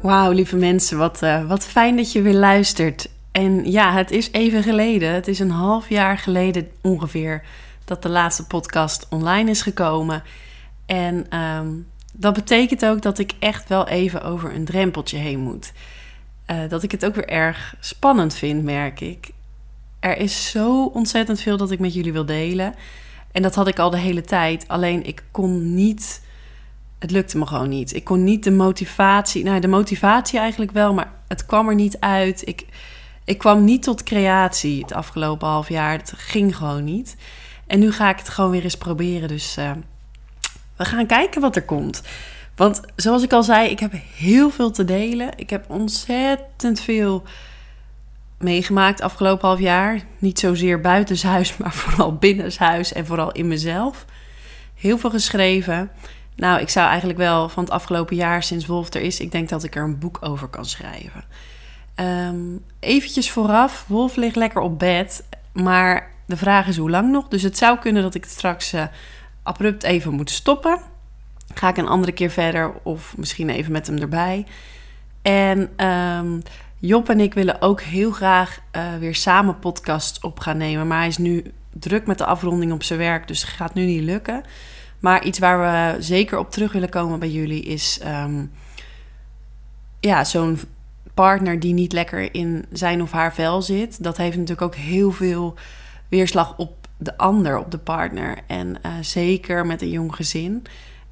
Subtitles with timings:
[0.00, 3.08] Wauw, lieve mensen, wat, uh, wat fijn dat je weer luistert.
[3.32, 7.42] En ja, het is even geleden, het is een half jaar geleden ongeveer,
[7.84, 10.22] dat de laatste podcast online is gekomen.
[10.86, 15.72] En um, dat betekent ook dat ik echt wel even over een drempeltje heen moet.
[16.46, 19.30] Uh, dat ik het ook weer erg spannend vind, merk ik.
[19.98, 22.74] Er is zo ontzettend veel dat ik met jullie wil delen.
[23.32, 24.64] En dat had ik al de hele tijd.
[24.68, 26.22] Alleen ik kon niet.
[27.00, 27.94] Het lukte me gewoon niet.
[27.94, 29.44] Ik kon niet de motivatie.
[29.44, 32.48] Nou, de motivatie eigenlijk wel, maar het kwam er niet uit.
[32.48, 32.66] Ik,
[33.24, 35.92] ik kwam niet tot creatie het afgelopen half jaar.
[35.92, 37.16] Het ging gewoon niet.
[37.66, 39.28] En nu ga ik het gewoon weer eens proberen.
[39.28, 39.70] Dus uh,
[40.76, 42.02] we gaan kijken wat er komt.
[42.56, 45.28] Want zoals ik al zei, ik heb heel veel te delen.
[45.36, 47.22] Ik heb ontzettend veel
[48.38, 50.00] meegemaakt afgelopen half jaar.
[50.18, 54.04] Niet zozeer buitenshuis, maar vooral binnenshuis en vooral in mezelf.
[54.74, 55.90] Heel veel geschreven.
[56.40, 59.48] Nou, ik zou eigenlijk wel van het afgelopen jaar sinds Wolf er is, ik denk
[59.48, 61.24] dat ik er een boek over kan schrijven.
[61.96, 67.28] Um, eventjes vooraf, Wolf ligt lekker op bed, maar de vraag is hoe lang nog.
[67.28, 68.84] Dus het zou kunnen dat ik het straks uh,
[69.42, 70.80] abrupt even moet stoppen.
[71.54, 74.46] Ga ik een andere keer verder of misschien even met hem erbij.
[75.22, 76.42] En um,
[76.78, 80.86] Job en ik willen ook heel graag uh, weer samen podcast op gaan nemen.
[80.86, 84.02] Maar hij is nu druk met de afronding op zijn werk, dus gaat nu niet
[84.02, 84.42] lukken.
[85.00, 88.00] Maar iets waar we zeker op terug willen komen bij jullie is...
[88.06, 88.50] Um,
[90.00, 90.60] ja, zo'n
[91.14, 94.02] partner die niet lekker in zijn of haar vel zit.
[94.02, 95.54] Dat heeft natuurlijk ook heel veel
[96.08, 98.38] weerslag op de ander, op de partner.
[98.46, 100.62] En uh, zeker met een jong gezin.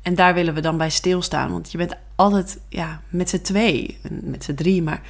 [0.02, 1.50] En daar willen we dan bij stilstaan.
[1.50, 5.02] Want je bent altijd ja, met z'n twee, met z'n drie, maar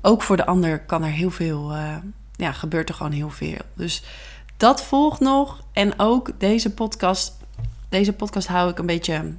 [0.00, 1.96] ook voor de ander kan er heel veel, uh,
[2.36, 3.60] ja, gebeurt er gewoon heel veel.
[3.74, 4.02] Dus
[4.56, 5.62] dat volgt nog.
[5.72, 7.36] En ook deze podcast,
[7.92, 9.32] deze podcast hou ik een beetje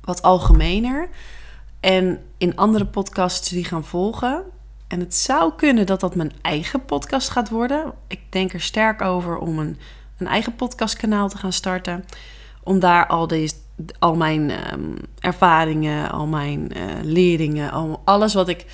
[0.00, 1.08] wat algemener.
[1.80, 4.42] En in andere podcasts die gaan volgen.
[4.88, 7.92] En het zou kunnen dat dat mijn eigen podcast gaat worden.
[8.06, 9.78] Ik denk er sterk over om een,
[10.18, 12.04] een eigen podcastkanaal te gaan starten.
[12.62, 13.54] Om daar al, deze,
[13.98, 18.66] al mijn um, ervaringen, al mijn uh, leringen, al, alles wat ik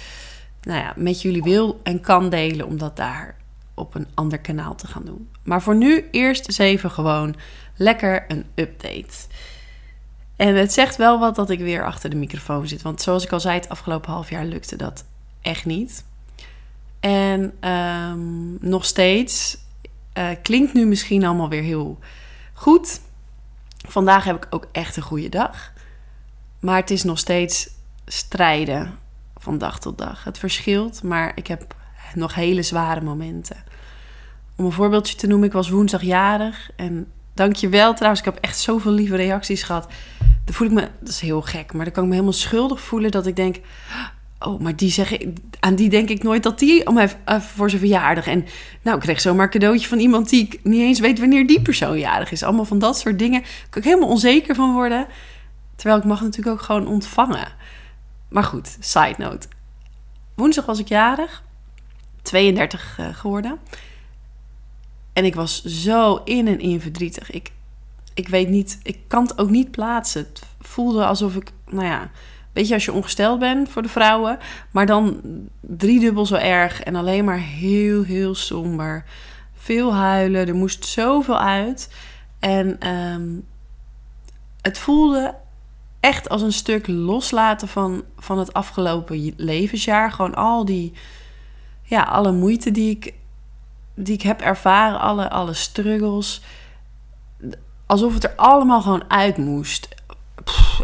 [0.62, 3.36] nou ja, met jullie wil en kan delen, om dat daar
[3.74, 5.28] op een ander kanaal te gaan doen.
[5.42, 7.36] Maar voor nu eerst even gewoon
[7.80, 9.14] lekker een update.
[10.36, 12.82] En het zegt wel wat dat ik weer achter de microfoon zit.
[12.82, 15.04] Want zoals ik al zei, het afgelopen half jaar lukte dat
[15.40, 16.04] echt niet.
[17.00, 19.58] En um, nog steeds
[20.18, 21.98] uh, klinkt nu misschien allemaal weer heel
[22.52, 23.00] goed.
[23.88, 25.72] Vandaag heb ik ook echt een goede dag.
[26.58, 27.70] Maar het is nog steeds
[28.06, 28.98] strijden
[29.36, 30.24] van dag tot dag.
[30.24, 31.74] Het verschilt, maar ik heb
[32.14, 33.64] nog hele zware momenten.
[34.56, 36.70] Om een voorbeeldje te noemen, ik was woensdag jarig.
[36.76, 39.86] En dankjewel trouwens, ik heb echt zoveel lieve reacties gehad.
[40.44, 42.80] Dan voel ik me, dat is heel gek, maar dan kan ik me helemaal schuldig
[42.80, 43.60] voelen dat ik denk...
[44.38, 45.28] Oh, maar die zeg ik,
[45.60, 47.08] aan die denk ik nooit dat die om uh,
[47.40, 48.26] voor zijn verjaardag.
[48.26, 48.46] En
[48.82, 51.62] nou, ik kreeg zomaar een cadeautje van iemand die ik niet eens weet wanneer die
[51.62, 52.42] persoon jarig is.
[52.42, 53.40] Allemaal van dat soort dingen.
[53.40, 55.06] Daar kan ik helemaal onzeker van worden.
[55.76, 57.48] Terwijl ik mag natuurlijk ook gewoon ontvangen.
[58.28, 59.48] Maar goed, side note.
[60.34, 61.42] Woensdag was ik jarig.
[62.22, 63.58] 32 uh, geworden.
[65.20, 67.30] En ik was zo in en in verdrietig.
[67.30, 67.52] Ik,
[68.14, 70.20] ik weet niet, ik kan het ook niet plaatsen.
[70.20, 72.10] Het voelde alsof ik, nou ja,
[72.52, 74.38] weet je, als je ongesteld bent voor de vrouwen,
[74.70, 75.20] maar dan
[75.60, 79.04] driedubbel zo erg en alleen maar heel, heel somber.
[79.54, 81.94] Veel huilen, er moest zoveel uit.
[82.38, 83.46] En um,
[84.60, 85.34] het voelde
[86.00, 90.12] echt als een stuk loslaten van, van het afgelopen levensjaar.
[90.12, 90.92] Gewoon al die,
[91.82, 93.14] ja, alle moeite die ik,
[94.04, 96.42] die ik heb ervaren, alle, alle struggles.
[97.86, 99.88] Alsof het er allemaal gewoon uit moest.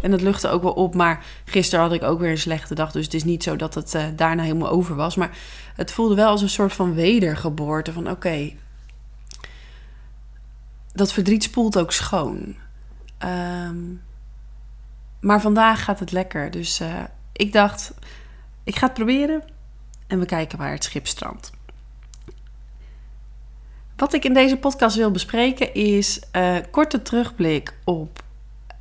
[0.02, 0.94] En het luchtte ook wel op.
[0.94, 2.92] Maar gisteren had ik ook weer een slechte dag.
[2.92, 5.16] Dus het is niet zo dat het uh, daarna helemaal over was.
[5.16, 5.36] Maar
[5.74, 7.92] het voelde wel als een soort van wedergeboorte.
[7.92, 8.52] Van oké,
[10.92, 12.56] dat verdriet spoelt ook schoon.
[13.18, 13.76] Ehm,
[15.20, 16.50] maar vandaag gaat het lekker.
[16.50, 17.94] Dus uh, ik dacht,
[18.64, 19.42] ik ga het proberen.
[20.06, 21.55] En we kijken waar het schip strandt.
[23.96, 28.22] Wat ik in deze podcast wil bespreken is uh, korte terugblik op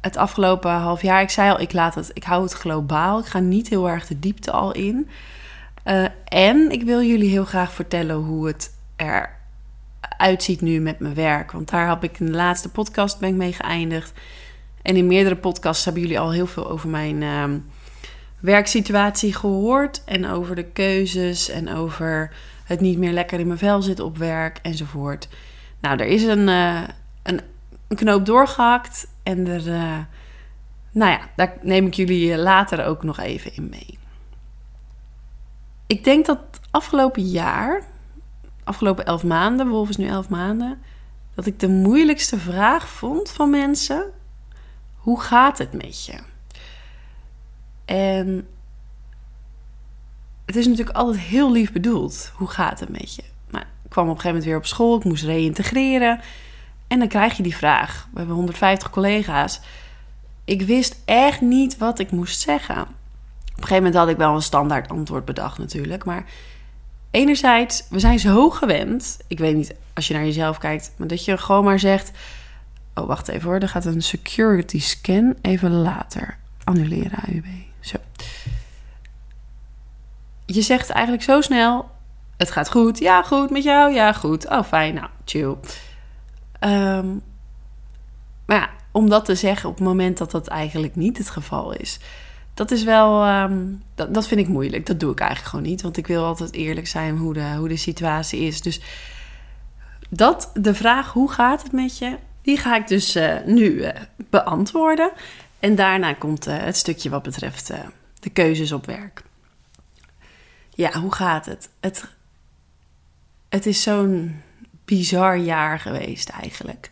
[0.02, 1.22] het afgelopen half jaar.
[1.22, 3.20] Ik zei al, ik, laat het, ik hou het globaal.
[3.20, 5.10] Ik ga niet heel erg de diepte al in.
[5.86, 11.14] Uh, en ik wil jullie heel graag vertellen hoe het eruit ziet nu met mijn
[11.14, 11.52] werk.
[11.52, 14.14] Want daar heb ik in de laatste podcast ben ik mee geëindigd.
[14.82, 17.44] En in meerdere podcasts hebben jullie al heel veel over mijn uh,
[18.40, 20.04] werksituatie gehoord.
[20.06, 22.32] En over de keuzes en over
[22.66, 25.28] het niet meer lekker in mijn vel zitten op werk enzovoort.
[25.82, 26.84] Nou, er is een, uh,
[27.24, 27.42] een,
[27.88, 29.98] knoop doorgehakt en er, uh,
[30.92, 33.98] nou ja, daar neem ik jullie later ook nog even in mee.
[35.88, 36.40] Ik denk dat
[36.72, 37.84] afgelopen jaar,
[38.64, 40.78] afgelopen elf maanden, Wolf is nu elf maanden,
[41.34, 44.12] dat ik de moeilijkste vraag vond van mensen:
[44.96, 46.20] hoe gaat het met je?
[47.86, 48.48] En
[50.46, 52.32] het is natuurlijk altijd heel lief bedoeld.
[52.36, 53.24] Hoe gaat het met je?
[53.50, 54.98] Maar ik kwam op een gegeven moment weer op school.
[54.98, 56.20] Ik moest reïntegreren.
[56.88, 58.08] En dan krijg je die vraag.
[58.12, 59.62] We hebben 150 collega's.
[60.46, 62.82] Ik wist echt niet wat ik moest zeggen.
[62.82, 62.88] Op
[63.62, 66.06] een gegeven moment had ik wel een standaard antwoord bedacht natuurlijk.
[66.06, 66.26] Maar
[67.12, 69.18] enerzijds, we zijn zo gewend.
[69.28, 70.94] Ik weet niet als je naar jezelf kijkt.
[70.98, 72.12] Maar dat je gewoon maar zegt...
[72.94, 73.60] Oh, wacht even hoor.
[73.60, 75.36] Er gaat een security scan.
[75.42, 76.38] Even later.
[76.64, 77.46] Annuleren AUB.
[80.46, 81.90] Je zegt eigenlijk zo snel:
[82.38, 83.00] Het gaat goed.
[83.00, 83.50] Ja, goed.
[83.50, 83.94] Met jou?
[83.94, 84.50] Ja, goed.
[84.50, 84.94] Oh, fijn.
[84.94, 85.56] Nou, chill.
[86.60, 87.22] Um,
[88.46, 91.74] maar ja, om dat te zeggen op het moment dat dat eigenlijk niet het geval
[91.74, 92.00] is.
[92.54, 94.86] Dat is wel, um, dat, vind ik moeilijk.
[94.86, 95.82] Dat doe ik eigenlijk gewoon niet.
[95.82, 98.62] Want ik wil altijd eerlijk zijn hoe de, hoe de situatie is.
[98.62, 98.82] Dus
[100.10, 103.90] dat, de vraag hoe gaat het met je, die ga ik dus uh, nu uh,
[104.30, 105.12] beantwoorden.
[105.60, 107.72] En daarna komt uh, het stukje wat betreft
[108.20, 109.24] de keuzes op werk
[110.76, 111.70] ja, hoe gaat het?
[111.80, 112.06] Het,
[113.50, 114.42] het is zo'n
[114.86, 116.90] bizar jaar geweest eigenlijk.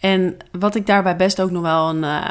[0.00, 2.30] En wat ik daarbij best ook nog wel een uh,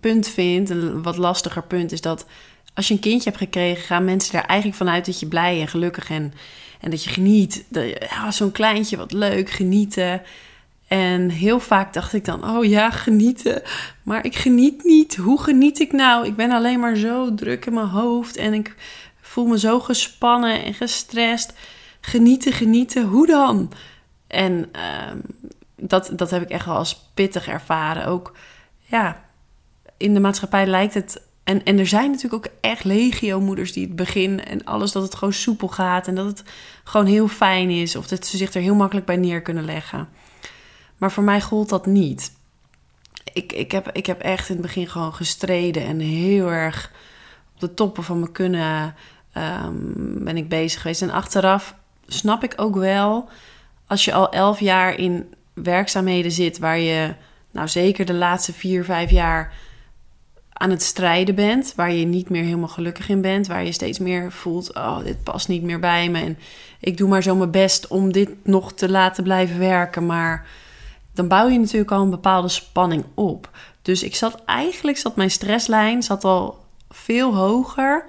[0.00, 2.26] punt vind, een wat lastiger punt, is dat
[2.74, 5.68] als je een kindje hebt gekregen, gaan mensen er eigenlijk vanuit dat je blij en
[5.68, 6.32] gelukkig en,
[6.80, 7.64] en dat je geniet.
[8.10, 10.22] Ja, Zo'n kleintje, wat leuk, genieten.
[10.88, 13.62] En heel vaak dacht ik dan, oh ja, genieten.
[14.02, 15.16] Maar ik geniet niet.
[15.16, 16.26] Hoe geniet ik nou?
[16.26, 18.74] Ik ben alleen maar zo druk in mijn hoofd en ik
[19.28, 21.52] voel me zo gespannen en gestrest.
[22.00, 23.72] Genieten, genieten, hoe dan?
[24.26, 25.12] En uh,
[25.76, 28.06] dat, dat heb ik echt wel als pittig ervaren.
[28.06, 28.36] Ook
[28.78, 29.24] ja,
[29.96, 31.22] in de maatschappij lijkt het.
[31.44, 35.14] En, en er zijn natuurlijk ook echt legio-moeders die het begin en alles dat het
[35.14, 36.42] gewoon soepel gaat en dat het
[36.84, 40.08] gewoon heel fijn is of dat ze zich er heel makkelijk bij neer kunnen leggen.
[40.96, 42.32] Maar voor mij gold dat niet.
[43.32, 46.92] Ik, ik, heb, ik heb echt in het begin gewoon gestreden en heel erg
[47.54, 48.94] op de toppen van me kunnen
[49.64, 51.02] um, ben ik bezig geweest.
[51.02, 51.74] En achteraf
[52.06, 53.28] snap ik ook wel,
[53.86, 57.14] als je al elf jaar in werkzaamheden zit, waar je
[57.50, 59.52] nou zeker de laatste vier, vijf jaar
[60.52, 63.98] aan het strijden bent, waar je niet meer helemaal gelukkig in bent, waar je steeds
[63.98, 66.38] meer voelt, oh, dit past niet meer bij me en
[66.80, 70.46] ik doe maar zo mijn best om dit nog te laten blijven werken, maar
[71.12, 73.50] dan bouw je natuurlijk al een bepaalde spanning op.
[73.82, 78.04] Dus ik zat eigenlijk, zat mijn stresslijn zat al veel hoger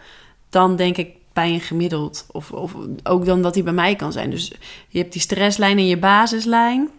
[0.50, 2.26] dan denk ik bij een gemiddeld.
[2.32, 4.30] Of, of ook dan dat die bij mij kan zijn.
[4.30, 4.52] Dus
[4.88, 6.90] je hebt die stresslijn en je basislijn.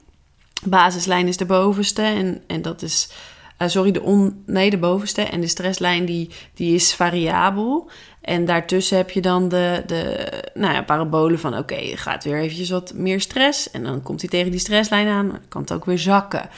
[0.64, 3.10] Basislijn is de bovenste en, en dat is...
[3.58, 5.22] Uh, sorry, de, on, nee, de bovenste.
[5.22, 7.90] En de stresslijn die, die is variabel.
[8.20, 11.58] En daartussen heb je dan de, de nou ja, parabolen van...
[11.58, 13.70] oké, gaat weer eventjes wat meer stress.
[13.70, 15.38] En dan komt hij tegen die stresslijn aan.
[15.48, 16.48] Kan het ook weer zakken.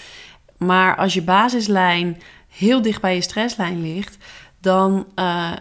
[0.57, 4.17] Maar als je basislijn heel dicht bij je stresslijn ligt...
[4.61, 5.07] dan...
[5.19, 5.53] Uh,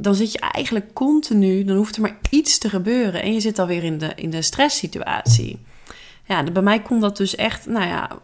[0.00, 3.58] dan zit je eigenlijk continu, dan hoeft er maar iets te gebeuren en je zit
[3.58, 5.58] alweer in de, in de stresssituatie.
[6.24, 8.18] Ja, bij mij kon dat dus echt, nou ja,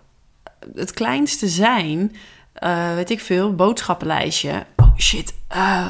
[0.75, 2.17] het kleinste zijn,
[2.63, 4.67] uh, weet ik veel, boodschappenlijstje.
[4.77, 5.89] Oh shit, uh,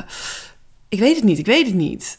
[0.89, 2.19] ik weet het niet, ik weet het niet.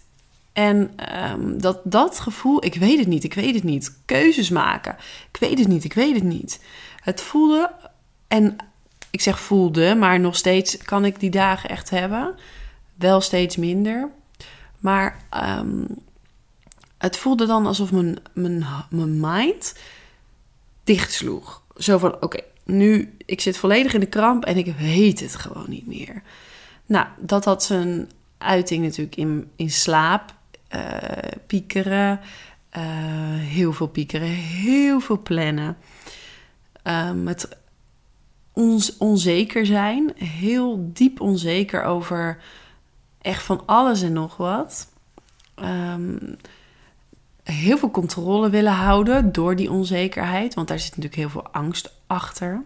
[0.53, 0.91] En
[1.31, 3.97] um, dat, dat gevoel, ik weet het niet, ik weet het niet.
[4.05, 4.95] Keuzes maken,
[5.31, 6.59] ik weet het niet, ik weet het niet.
[6.99, 7.71] Het voelde,
[8.27, 8.55] en
[9.11, 12.35] ik zeg voelde, maar nog steeds kan ik die dagen echt hebben
[12.97, 14.09] wel steeds minder.
[14.79, 15.23] Maar
[15.59, 15.87] um,
[16.97, 19.75] het voelde dan alsof mijn, mijn, mijn mind.
[21.77, 25.69] Zo van, oké, nu, ik zit volledig in de kramp en ik weet het gewoon
[25.69, 26.21] niet meer.
[26.85, 30.33] Nou, dat had zijn uiting natuurlijk in, in slaap,
[30.75, 31.01] uh,
[31.47, 32.19] piekeren,
[32.77, 32.83] uh,
[33.39, 35.77] heel veel piekeren, heel veel plannen.
[36.83, 37.57] Um, het
[38.53, 42.37] ons onzeker zijn, heel diep onzeker over
[43.27, 44.87] echt van alles en nog wat.
[45.55, 46.37] Um,
[47.43, 51.93] heel veel controle willen houden door die onzekerheid, want daar zit natuurlijk heel veel angst
[52.07, 52.61] achter.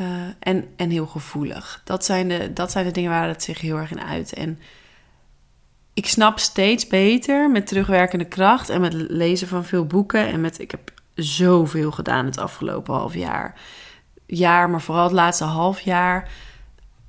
[0.00, 0.06] Uh,
[0.38, 1.80] en, en heel gevoelig.
[1.84, 4.32] Dat zijn, de, dat zijn de dingen waar het zich heel erg in uit.
[4.32, 4.60] En
[5.94, 10.26] ik snap steeds beter met terugwerkende kracht en met lezen van veel boeken.
[10.26, 13.60] En met, ik heb zoveel gedaan het afgelopen half jaar.
[14.26, 16.30] Jaar, maar vooral het laatste half jaar.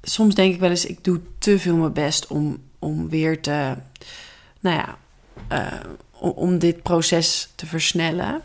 [0.10, 3.76] Soms denk ik wel eens, ik doe te veel mijn best om, om weer te,
[4.60, 4.98] nou ja,
[5.52, 8.42] uh, om dit proces te versnellen.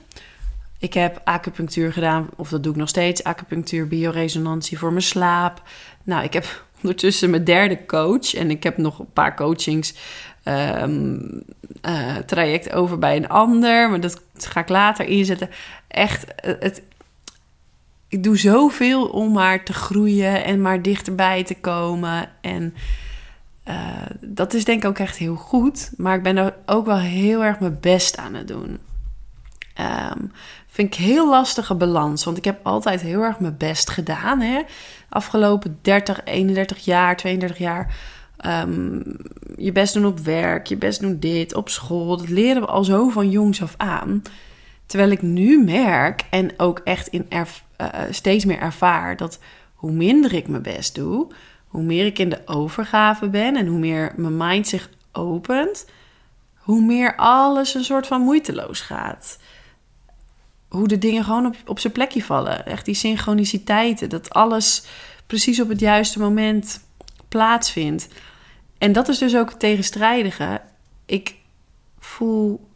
[0.78, 5.62] Ik heb acupunctuur gedaan, of dat doe ik nog steeds, acupunctuur, bioresonantie voor mijn slaap.
[6.02, 9.94] Nou, ik heb ondertussen mijn derde coach en ik heb nog een paar coachings
[10.44, 11.42] um,
[11.86, 15.50] uh, traject over bij een ander, maar dat ga ik later inzetten.
[15.88, 16.82] Echt, het,
[18.12, 22.28] ik doe zoveel om maar te groeien en maar dichterbij te komen.
[22.40, 22.74] En
[23.68, 23.76] uh,
[24.20, 27.44] dat is denk ik ook echt heel goed, maar ik ben er ook wel heel
[27.44, 28.78] erg mijn best aan het doen.
[29.80, 30.32] Um,
[30.66, 34.40] vind ik heel lastige balans, want ik heb altijd heel erg mijn best gedaan.
[34.40, 34.62] Hè?
[35.08, 37.94] Afgelopen 30, 31 jaar, 32 jaar
[38.46, 39.02] Um,
[39.56, 42.16] je best doen op werk, je best doen dit, op school.
[42.16, 44.22] Dat leren we al zo van jongs af aan.
[44.92, 49.38] Terwijl ik nu merk en ook echt in erf, uh, steeds meer ervaar dat
[49.74, 51.32] hoe minder ik mijn best doe,
[51.66, 55.86] hoe meer ik in de overgave ben en hoe meer mijn mind zich opent,
[56.54, 59.38] hoe meer alles een soort van moeiteloos gaat.
[60.68, 62.66] Hoe de dingen gewoon op, op zijn plekje vallen.
[62.66, 64.86] Echt die synchroniciteiten, dat alles
[65.26, 66.84] precies op het juiste moment
[67.28, 68.08] plaatsvindt.
[68.78, 70.60] En dat is dus ook het tegenstrijdige.
[71.06, 71.34] Ik
[71.98, 72.70] voel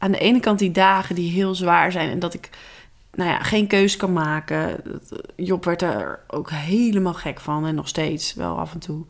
[0.00, 2.50] aan de ene kant die dagen die heel zwaar zijn en dat ik
[3.14, 4.82] nou ja, geen keus kan maken.
[5.36, 9.04] Job werd er ook helemaal gek van en nog steeds wel af en toe.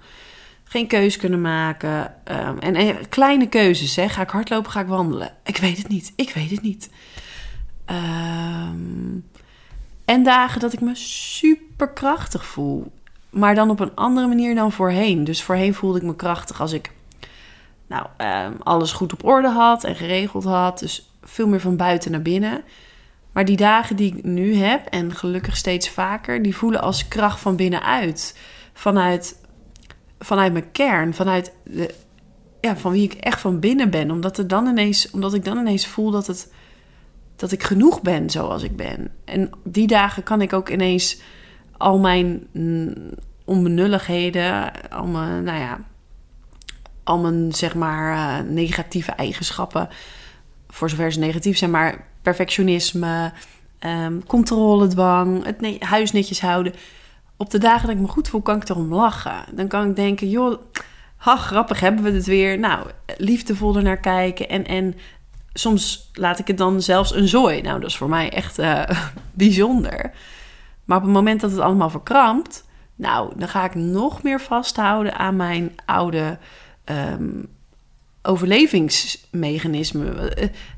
[0.65, 2.15] Geen keus kunnen maken.
[2.25, 4.09] Um, en, kleine keuzes, hè.
[4.09, 5.35] Ga ik hardlopen, ga ik wandelen?
[5.45, 6.91] Ik weet het niet, ik weet het niet.
[7.87, 9.29] Um,
[10.05, 12.93] en dagen dat ik me super krachtig voel
[13.31, 15.25] maar dan op een andere manier dan voorheen.
[15.25, 16.91] Dus voorheen voelde ik me krachtig als ik
[17.91, 20.79] nou, ehm, alles goed op orde had en geregeld had.
[20.79, 22.63] Dus veel meer van buiten naar binnen.
[23.33, 27.41] Maar die dagen die ik nu heb, en gelukkig steeds vaker, die voelen als kracht
[27.41, 28.39] van binnenuit.
[28.73, 29.41] Vanuit,
[30.19, 31.95] vanuit mijn kern, vanuit de,
[32.61, 34.11] ja, van wie ik echt van binnen ben.
[34.11, 36.53] Omdat, er dan ineens, omdat ik dan ineens voel dat, het,
[37.37, 39.11] dat ik genoeg ben zoals ik ben.
[39.25, 41.21] En die dagen kan ik ook ineens
[41.77, 42.95] al mijn mm,
[43.45, 45.81] onbenulligheden, al mijn, nou ja,
[47.05, 49.89] al mijn zeg maar uh, negatieve eigenschappen,
[50.69, 53.33] voor zover ze negatief zijn, maar perfectionisme,
[53.81, 56.75] um, controledwang, het huis netjes houden.
[57.37, 59.45] Op de dagen dat ik me goed voel, kan ik erom lachen.
[59.53, 60.61] Dan kan ik denken, joh,
[61.17, 62.59] ha, grappig hebben we het weer.
[62.59, 64.49] Nou, liefdevol er naar kijken.
[64.49, 64.95] En, en
[65.53, 67.61] soms laat ik het dan zelfs een zooi.
[67.61, 68.83] Nou, dat is voor mij echt uh,
[69.33, 70.13] bijzonder.
[70.85, 72.65] Maar op het moment dat het allemaal verkrampt,
[72.95, 76.39] nou, dan ga ik nog meer vasthouden aan mijn oude
[76.91, 77.49] um,
[78.23, 80.33] overlevingsmechanisme.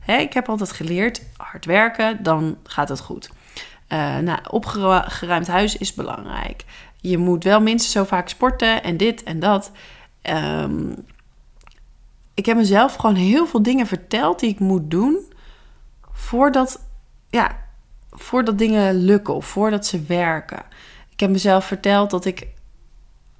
[0.08, 3.30] Uh, ik heb altijd geleerd, hard werken, dan gaat het goed.
[3.88, 6.64] Uh, nou, opgeruimd huis is belangrijk.
[7.00, 9.70] Je moet wel minstens zo vaak sporten en dit en dat.
[10.22, 10.94] Um,
[12.34, 15.32] ik heb mezelf gewoon heel veel dingen verteld die ik moet doen
[16.12, 16.86] voordat,
[17.30, 17.56] ja,
[18.10, 20.62] voordat dingen lukken of voordat ze werken.
[21.08, 22.46] Ik heb mezelf verteld dat ik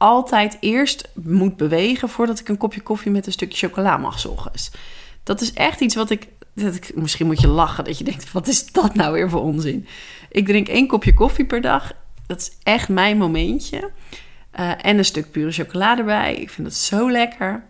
[0.02, 4.52] altijd eerst moet bewegen voordat ik een kopje koffie met een stukje chocola mag zorgen.
[5.22, 6.94] Dat is echt iets wat ik, dat ik.
[6.94, 9.86] Misschien moet je lachen dat je denkt: wat is dat nou weer voor onzin?
[10.30, 11.92] Ik drink één kopje koffie per dag.
[12.26, 13.90] Dat is echt mijn momentje.
[14.60, 16.34] Uh, en een stuk pure chocolade erbij.
[16.34, 17.64] Ik vind dat zo lekker.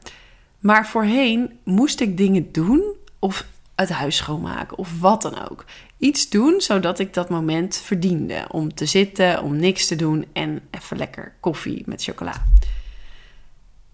[0.59, 2.83] Maar voorheen moest ik dingen doen
[3.19, 5.65] of het huis schoonmaken of wat dan ook.
[6.03, 10.61] Iets doen zodat ik dat moment verdiende om te zitten, om niks te doen en
[10.71, 12.33] even lekker koffie met chocola.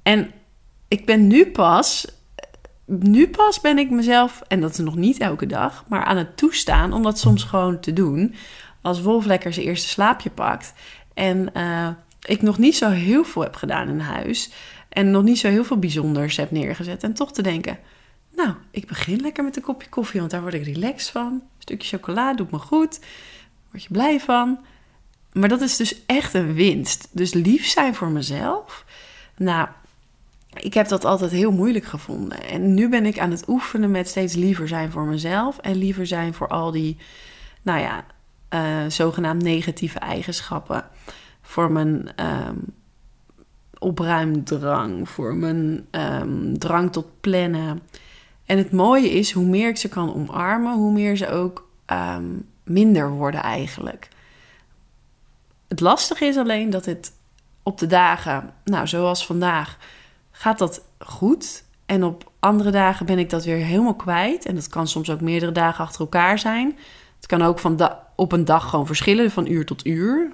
[0.02, 0.30] En
[0.88, 2.06] ik ben nu pas,
[2.86, 6.36] nu pas ben ik mezelf, en dat is nog niet elke dag, maar aan het
[6.36, 8.34] toestaan om dat soms gewoon te doen.
[8.82, 10.72] Als Wolf lekker zijn eerste slaapje pakt
[11.14, 11.88] en uh,
[12.22, 14.50] ik nog niet zo heel veel heb gedaan in huis
[14.88, 17.78] en nog niet zo heel veel bijzonders heb neergezet en toch te denken
[18.38, 21.42] nou, ik begin lekker met een kopje koffie, want daar word ik relaxed van.
[21.68, 23.00] Stukje chocola doet me goed.
[23.70, 24.58] word je blij van.
[25.32, 27.08] Maar dat is dus echt een winst.
[27.12, 28.84] Dus lief zijn voor mezelf.
[29.36, 29.68] Nou,
[30.52, 32.42] ik heb dat altijd heel moeilijk gevonden.
[32.42, 35.58] En nu ben ik aan het oefenen met steeds liever zijn voor mezelf.
[35.58, 36.96] En liever zijn voor al die,
[37.62, 38.04] nou ja,
[38.54, 40.84] uh, zogenaamd negatieve eigenschappen.
[41.42, 42.08] Voor mijn
[42.48, 42.64] um,
[43.78, 47.82] opruimdrang, voor mijn um, drang tot plannen.
[48.48, 52.48] En het mooie is, hoe meer ik ze kan omarmen, hoe meer ze ook um,
[52.62, 54.08] minder worden eigenlijk.
[55.68, 57.12] Het lastige is alleen dat het
[57.62, 59.78] op de dagen, nou zoals vandaag,
[60.30, 61.64] gaat dat goed.
[61.86, 64.46] En op andere dagen ben ik dat weer helemaal kwijt.
[64.46, 66.78] En dat kan soms ook meerdere dagen achter elkaar zijn.
[67.16, 70.32] Het kan ook van op een dag gewoon verschillen, van uur tot uur.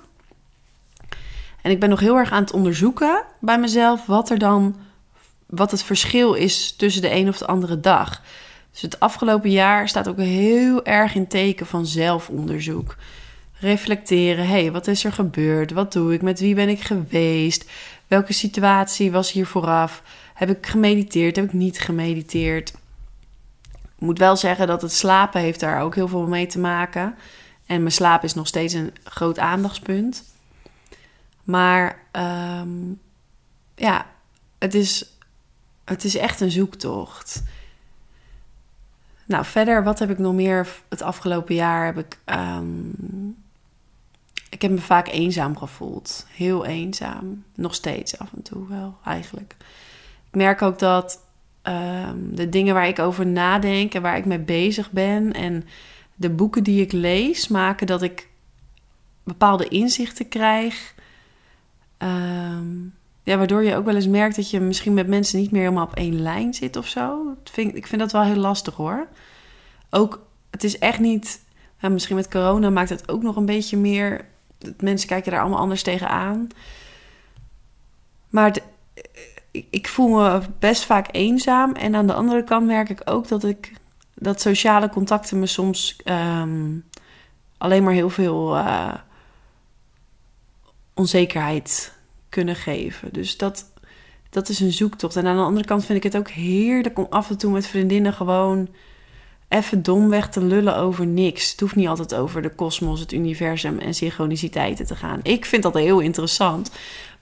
[1.63, 4.77] En ik ben nog heel erg aan het onderzoeken bij mezelf wat er dan,
[5.55, 8.23] wat het verschil is tussen de een of de andere dag.
[8.73, 12.97] Dus het afgelopen jaar staat ook heel erg in teken van zelfonderzoek.
[13.59, 15.73] Reflecteren, hé, hey, wat is er gebeurd?
[15.73, 16.23] Wat doe ik?
[16.23, 17.71] Met wie ben ik geweest?
[18.07, 20.03] Welke situatie was hier vooraf?
[20.35, 21.37] Heb ik gemediteerd?
[21.37, 22.75] Heb ik niet gemediteerd?
[23.73, 27.15] Ik moet wel zeggen dat het slapen heeft daar ook heel veel mee te maken.
[27.67, 30.25] En mijn slaap is nog steeds een groot aandachtspunt.
[31.45, 32.69] Maar ehm,
[33.75, 34.07] ja,
[34.59, 35.14] het is,
[35.85, 37.43] het is echt een zoektocht.
[39.27, 41.85] Nou, verder, wat heb ik nog meer het afgelopen jaar?
[41.85, 43.37] Heb ik, um,
[44.51, 46.27] ik heb me vaak eenzaam gevoeld.
[46.31, 47.45] Heel eenzaam.
[47.55, 49.55] Nog steeds af en toe wel, eigenlijk.
[50.31, 51.21] Ik merk ook dat
[51.63, 55.65] um, de dingen waar ik over nadenk en waar ik mee bezig ben en
[56.15, 58.29] de boeken die ik lees maken dat ik
[59.23, 60.95] bepaalde inzichten krijg.
[61.99, 65.63] Um, ja, waardoor je ook wel eens merkt dat je misschien met mensen niet meer
[65.63, 67.37] helemaal op één lijn zit of zo.
[67.45, 69.09] Vind, ik vind dat wel heel lastig hoor.
[69.91, 71.43] Ook, het is echt niet.
[71.81, 74.29] Nou, misschien met corona maakt het ook nog een beetje meer.
[74.79, 76.49] Mensen kijken daar allemaal anders tegenaan.
[78.29, 78.59] Maar
[79.51, 81.73] ik, ik voel me best vaak eenzaam.
[81.73, 83.73] En aan de andere kant merk ik ook dat ik
[84.15, 86.85] dat sociale contacten me soms um,
[87.59, 88.95] alleen maar heel veel uh,
[90.95, 91.94] onzekerheid
[92.35, 93.13] kunnen geven.
[93.13, 93.65] Dus dat,
[94.31, 95.17] dat is een zoektocht.
[95.17, 97.67] En aan de andere kant vind ik het ook heerlijk om af en toe met
[97.67, 98.69] vriendinnen gewoon
[99.49, 101.51] even domweg te lullen over niks.
[101.51, 105.21] Het hoeft niet altijd over de kosmos, het universum en synchroniciteiten te gaan.
[105.23, 106.71] Ik vind dat heel interessant.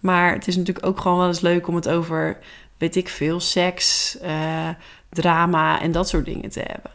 [0.01, 2.39] Maar het is natuurlijk ook gewoon wel eens leuk om het over,
[2.79, 4.69] weet ik veel, seks, uh,
[5.11, 6.91] drama en dat soort dingen te hebben.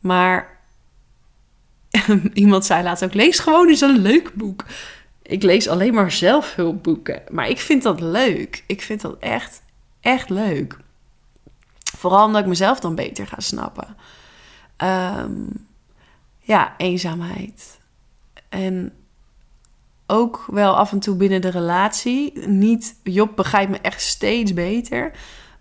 [0.00, 0.58] Maar
[2.34, 4.64] iemand zei laatst ook: lees gewoon eens een leuk boek.
[5.26, 7.22] Ik lees alleen maar zelfhulpboeken.
[7.30, 8.64] Maar ik vind dat leuk.
[8.66, 9.62] Ik vind dat echt,
[10.00, 10.78] echt leuk.
[11.96, 13.96] Vooral omdat ik mezelf dan beter ga snappen.
[14.84, 15.66] Um,
[16.38, 17.78] ja, eenzaamheid.
[18.48, 18.92] En
[20.06, 22.48] ook wel af en toe binnen de relatie.
[22.48, 25.12] Niet, Job begrijpt me echt steeds beter.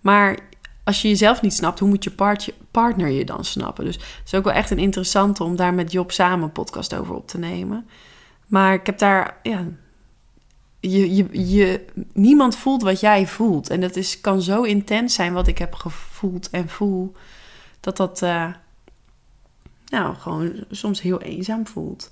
[0.01, 0.39] Maar
[0.83, 3.85] als je jezelf niet snapt, hoe moet je partner je dan snappen?
[3.85, 6.95] Dus het is ook wel echt een interessante om daar met Job samen een podcast
[6.95, 7.87] over op te nemen.
[8.47, 9.65] Maar ik heb daar, ja,
[10.79, 13.69] je, je, je, niemand voelt wat jij voelt.
[13.69, 17.13] En dat is, kan zo intens zijn wat ik heb gevoeld en voel,
[17.79, 18.53] dat dat, uh,
[19.85, 22.11] nou, gewoon soms heel eenzaam voelt.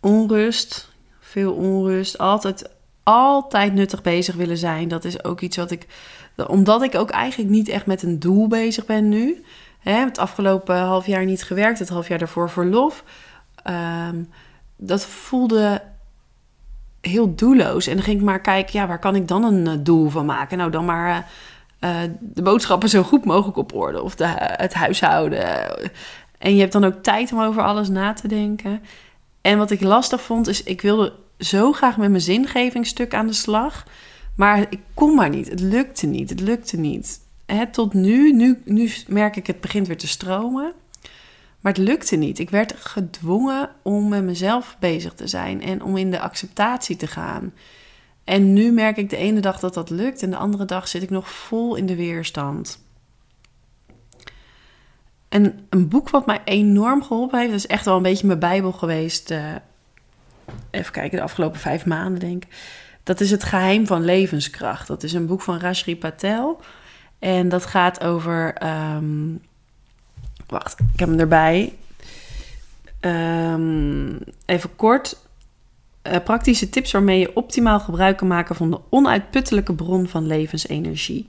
[0.00, 2.70] Onrust, veel onrust, altijd,
[3.02, 4.88] altijd nuttig bezig willen zijn.
[4.88, 5.86] Dat is ook iets wat ik
[6.46, 9.44] omdat ik ook eigenlijk niet echt met een doel bezig ben nu.
[9.78, 13.04] Hè, het afgelopen half jaar niet gewerkt, het half jaar daarvoor verlof.
[13.64, 14.28] Um,
[14.76, 15.82] dat voelde
[17.00, 17.86] heel doelloos.
[17.86, 20.26] En dan ging ik maar kijken, ja, waar kan ik dan een eh, doel van
[20.26, 20.58] maken?
[20.58, 21.30] Nou, dan maar
[21.80, 24.02] uh, de boodschappen zo goed mogelijk op orde.
[24.02, 25.44] Of de, het huishouden.
[26.38, 28.82] En je hebt dan ook tijd om over alles na te denken.
[29.40, 33.32] En wat ik lastig vond, is ik wilde zo graag met mijn zingevingstuk aan de
[33.32, 33.86] slag.
[34.36, 35.48] Maar ik kon maar niet.
[35.48, 36.30] Het lukte niet.
[36.30, 37.20] Het lukte niet.
[37.70, 40.72] Tot nu, nu, nu merk ik het begint weer te stromen.
[41.62, 42.38] Maar het lukte niet.
[42.38, 47.06] Ik werd gedwongen om met mezelf bezig te zijn en om in de acceptatie te
[47.06, 47.52] gaan.
[48.24, 51.02] En nu merk ik de ene dag dat dat lukt en de andere dag zit
[51.02, 52.84] ik nog vol in de weerstand.
[55.28, 58.72] En een boek wat mij enorm geholpen heeft, is echt wel een beetje mijn Bijbel
[58.72, 59.30] geweest.
[59.30, 59.54] Uh,
[60.70, 62.50] even kijken, de afgelopen vijf maanden denk ik.
[63.02, 64.86] Dat is Het Geheim van Levenskracht.
[64.86, 66.60] Dat is een boek van Rashri Patel.
[67.18, 68.54] En dat gaat over.
[68.54, 69.34] Ehm,
[70.46, 71.72] wacht, ik heb hem erbij.
[73.00, 75.20] Um, even kort.
[76.06, 81.28] Uh, praktische tips waarmee je optimaal gebruik kan maken van de onuitputtelijke bron van levensenergie.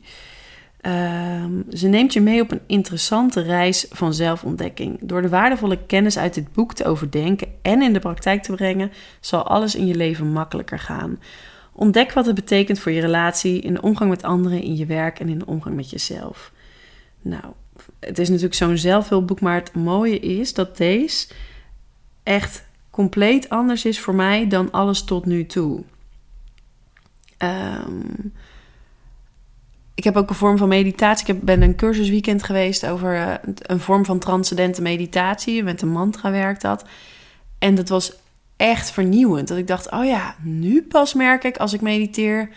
[0.83, 4.97] Ehm, ze neemt je mee op een interessante reis van zelfontdekking.
[5.01, 8.91] Door de waardevolle kennis uit dit boek te overdenken en in de praktijk te brengen,
[9.19, 11.19] zal alles in je leven makkelijker gaan.
[11.71, 15.19] Ontdek wat het betekent voor je relatie, in de omgang met anderen, in je werk
[15.19, 16.51] en in de omgang met jezelf.
[17.21, 17.43] Nou,
[18.05, 21.27] het is natuurlijk zo'n zelfhulpboek, maar het mooie is dat deze
[22.23, 25.83] echt compleet anders is voor mij dan alles tot nu toe.
[27.37, 28.33] Um,
[29.95, 31.33] ik heb ook een vorm van meditatie.
[31.33, 35.63] Ik ben een cursusweekend geweest over eh, een vorm van transcendente meditatie.
[35.63, 36.85] Met een mantra werkt dat.
[37.59, 38.13] En dat was
[38.57, 39.47] echt vernieuwend.
[39.47, 42.49] Dat ik dacht, oh ja, nu pas merk ik als ik mediteer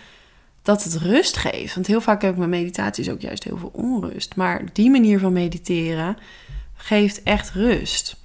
[0.66, 1.74] dat het rust geeft.
[1.74, 4.37] Want heel vaak heb ik mijn meditaties ook juist heel veel onrust.
[4.37, 6.16] Maar die manier van mediteren
[6.74, 8.16] geeft echt rust.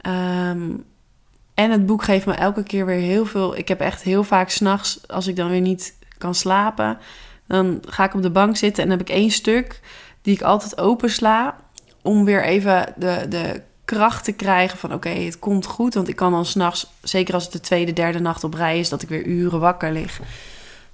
[0.00, 0.70] Ehm,
[1.54, 3.56] en het boek geeft me elke keer weer heel veel.
[3.56, 6.98] Ik heb echt heel vaak s'nachts, als ik dan weer niet kan slapen,
[7.46, 9.80] dan ga ik op de bank zitten en heb ik één stuk
[10.22, 11.56] die ik altijd opensla.
[12.02, 15.94] Om weer even de, de kracht te krijgen van oké, het komt goed.
[15.94, 18.88] Want ik kan dan s'nachts, zeker als het de tweede, derde nacht op rij is,
[18.88, 20.20] dat ik weer uren wakker lig.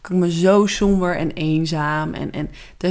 [0.09, 2.15] Ik me zo somber en eenzaam.
[2.15, 2.51] En, en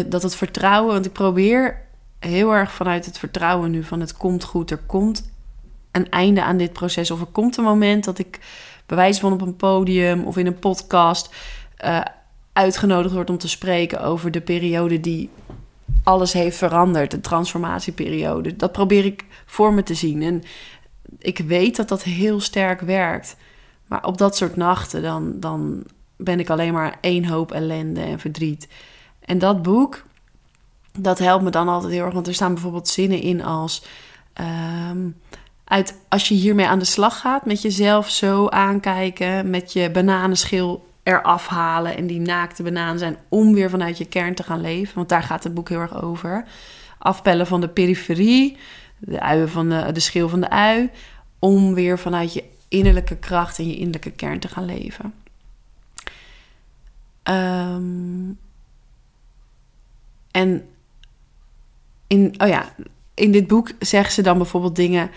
[0.09, 1.81] dat het vertrouwen, want ik probeer
[2.19, 4.71] heel erg vanuit het vertrouwen nu van het komt goed.
[4.71, 5.31] Er komt
[5.91, 7.11] een einde aan dit proces.
[7.11, 8.39] Of er komt een moment dat ik
[8.85, 11.35] bewijs van op een podium of in een podcast
[11.85, 12.01] uh,
[12.53, 15.29] uitgenodigd wordt om te spreken over de periode die
[16.03, 18.55] alles heeft veranderd, de transformatieperiode.
[18.55, 20.21] Dat probeer ik voor me te zien.
[20.21, 20.43] En
[21.19, 23.35] ik weet dat dat heel sterk werkt.
[23.87, 25.83] Maar op dat soort nachten, dan, dan
[26.23, 28.67] ben ik alleen maar één hoop ellende en verdriet.
[29.19, 30.03] En dat boek,
[30.99, 32.13] dat helpt me dan altijd heel erg.
[32.13, 33.83] Want er staan bijvoorbeeld zinnen in als.
[34.33, 35.09] Ehm,
[35.63, 40.91] uit, als je hiermee aan de slag gaat, met jezelf zo aankijken, met je bananenschil
[41.03, 44.95] eraf halen en die naakte banaan zijn om weer vanuit je kern te gaan leven.
[44.95, 46.45] Want daar gaat het boek heel erg over.
[46.97, 48.57] Afpellen van de periferie,
[48.97, 50.89] de uien van de, de schil van de ui,
[51.39, 55.13] om weer vanuit je innerlijke kracht en je innerlijke kern te gaan leven.
[57.23, 58.31] Ehm,
[60.31, 60.67] en
[62.07, 62.73] in, oh ja,
[63.13, 65.11] in dit boek zeggen ze dan bijvoorbeeld dingen.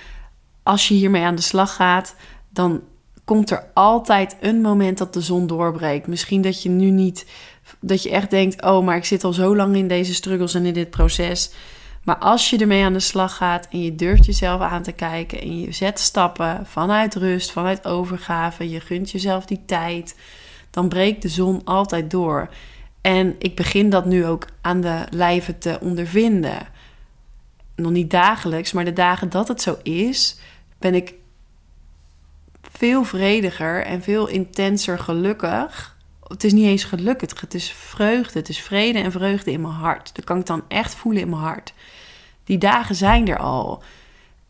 [0.63, 2.15] Als je hiermee aan de slag gaat,
[2.49, 2.83] dan
[3.25, 6.07] komt er altijd een moment dat de zon doorbreekt.
[6.07, 7.27] Misschien dat je nu niet,
[7.81, 10.67] dat je echt denkt: oh, maar ik zit al zo lang in deze struggles en
[10.67, 11.51] in dit proces.
[12.07, 15.41] Maar als je ermee aan de slag gaat en je durft jezelf aan te kijken
[15.41, 20.17] en je zet stappen vanuit rust, vanuit overgave, je gunt jezelf die tijd,
[20.77, 22.49] dan breekt de zon altijd door.
[23.01, 26.59] En ik begin dat nu ook aan de lijve te ondervinden.
[27.77, 30.37] Nog niet dagelijks, maar de dagen dat het zo is,
[30.79, 31.15] ben ik
[32.61, 35.97] veel vrediger en veel intenser gelukkig.
[36.27, 38.39] Het is niet eens geluk, het is vreugde.
[38.39, 40.15] Het is vrede en vreugde in mijn hart.
[40.15, 41.73] Dat kan ik dan echt voelen in mijn hart.
[42.45, 43.83] Die dagen zijn er al.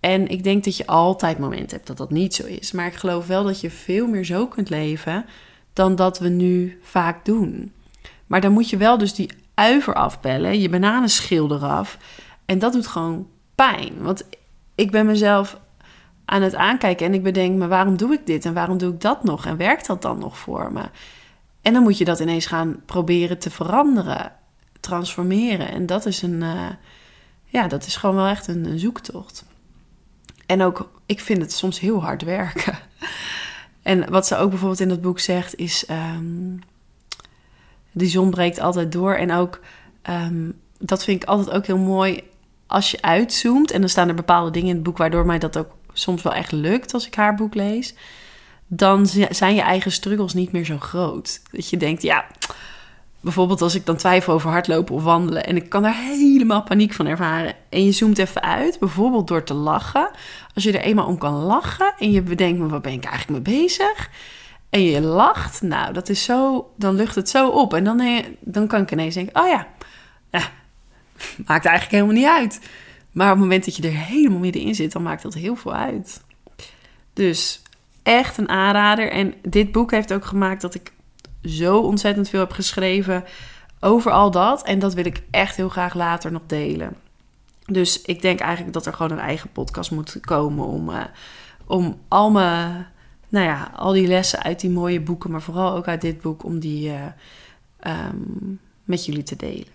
[0.00, 2.72] En ik denk dat je altijd momenten hebt dat dat niet zo is.
[2.72, 5.24] Maar ik geloof wel dat je veel meer zo kunt leven
[5.76, 7.72] dan dat we nu vaak doen.
[8.26, 11.98] Maar dan moet je wel dus die uiver afbellen, je bananenschil eraf.
[12.44, 13.92] En dat doet gewoon pijn.
[13.98, 14.24] Want
[14.74, 15.60] ik ben mezelf
[16.24, 19.00] aan het aankijken en ik bedenk me waarom doe ik dit en waarom doe ik
[19.00, 20.82] dat nog en werkt dat dan nog voor me?
[21.62, 24.32] En dan moet je dat ineens gaan proberen te veranderen,
[24.80, 25.68] transformeren.
[25.68, 26.68] En dat is een, uh,
[27.44, 29.44] ja, dat is gewoon wel echt een, zoektocht.
[30.46, 32.78] En ook, ik vind het soms heel hard werken.
[33.86, 36.58] En wat ze ook bijvoorbeeld in dat boek zegt is, um,
[37.92, 39.14] die zon breekt altijd door.
[39.14, 39.60] En ook,
[40.10, 42.22] um, dat vind ik altijd ook heel mooi
[42.66, 43.70] als je uitzoomt.
[43.70, 46.32] En dan staan er bepaalde dingen in het boek waardoor mij dat ook soms wel
[46.32, 47.94] echt lukt als ik haar boek lees,
[48.66, 51.40] dan zijn je eigen struggles niet meer zo groot.
[51.50, 52.26] Dat je denkt, ja,
[53.20, 56.92] bijvoorbeeld als ik dan twijfel over hardlopen of wandelen en ik kan daar helemaal paniek
[56.92, 60.10] van ervaren en je zoomt even uit, bijvoorbeeld door te lachen.
[60.56, 63.46] Als je er eenmaal om kan lachen en je bedenkt, maar wat ben ik eigenlijk
[63.46, 64.10] mee bezig?
[64.70, 67.74] En je lacht, nou, dat is zo, dan lucht het zo op.
[67.74, 69.66] En dan, eh, dan kan ik ineens denken, oh ja,
[71.46, 72.60] maakt eigenlijk helemaal niet uit.
[73.12, 75.74] Maar op het moment dat je er helemaal middenin zit, dan maakt dat heel veel
[75.74, 76.24] uit.
[77.12, 77.62] Dus
[78.02, 79.10] echt een aanrader.
[79.10, 80.92] En dit boek heeft ook gemaakt dat ik
[81.42, 83.24] zo ontzettend veel heb geschreven
[83.80, 84.62] over al dat.
[84.62, 86.96] En dat wil ik echt heel graag later nog delen.
[87.66, 91.04] Dus ik denk eigenlijk dat er gewoon een eigen podcast moet komen om, uh,
[91.66, 92.86] om al mijn,
[93.28, 96.44] nou ja, al die lessen uit die mooie boeken, maar vooral ook uit dit boek,
[96.44, 97.04] om die uh,
[97.86, 99.74] um, met jullie te delen.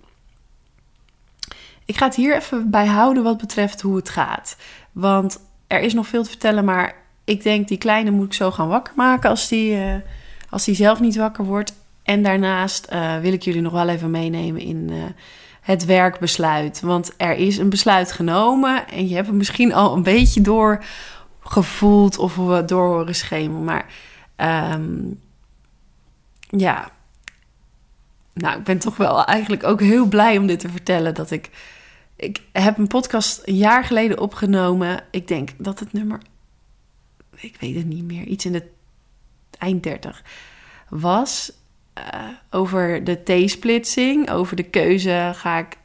[1.85, 4.57] Ik ga het hier even bij houden wat betreft hoe het gaat.
[4.91, 8.51] Want er is nog veel te vertellen, maar ik denk die kleine moet ik zo
[8.51, 9.95] gaan wakker maken als die, uh,
[10.49, 11.73] als die zelf niet wakker wordt.
[12.03, 12.87] En daarnaast
[13.21, 14.91] wil ik jullie nog wel even meenemen in
[15.61, 16.81] het werkbesluit.
[16.81, 22.17] Want er is een besluit genomen en je hebt het misschien al een beetje doorgevoeld
[22.17, 23.63] of door horen schemen.
[23.63, 23.85] Maar
[24.35, 24.99] ehm,
[26.49, 26.91] ja,
[28.33, 31.13] nou, ik ben toch wel eigenlijk ook heel blij om dit te vertellen.
[31.13, 31.49] Dat ik,
[32.15, 35.03] ik heb een podcast een jaar geleden opgenomen.
[35.11, 36.19] Ik denk dat het nummer,
[37.35, 38.67] ik weet het niet meer, iets in de
[39.57, 40.23] eind 30
[40.89, 41.51] was.
[41.97, 45.77] Uh, over de T-splitsing, over de keuze: ga ik